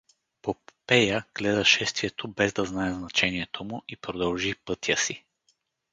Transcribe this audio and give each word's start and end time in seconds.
Поппея 0.41 1.23
гледа 1.35 1.65
шествието, 1.65 2.27
без 2.27 2.53
да 2.53 2.65
знае 2.65 2.93
значението 2.93 3.63
му, 3.63 3.81
и 3.89 3.95
продължи 3.97 4.55
пътя 4.55 4.97
си. 4.97 5.25